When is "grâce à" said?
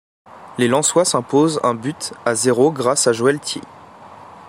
2.71-3.13